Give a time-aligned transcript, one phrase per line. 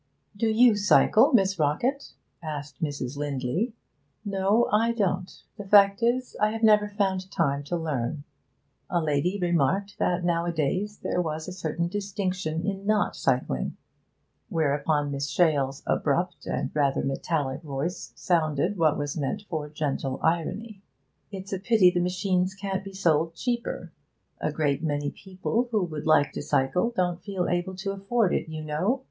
[0.35, 3.17] 'Do you cycle, Miss Rockett?' asked Mrs.
[3.17, 3.75] Lindley.
[4.25, 5.31] 'No, I don't.
[5.59, 8.23] The fact is, I have never found time to learn.'
[8.89, 13.77] A lady remarked that nowadays there was a certain distinction in not cycling;
[14.49, 20.81] whereupon Miss Shale's abrupt and rather metallic voice sounded what was meant for gentle irony.
[21.31, 23.91] 'It's a pity the machines can't be sold cheaper.
[24.39, 28.49] A great many people who would like to cycle don't feel able to afford it,
[28.49, 28.99] you know.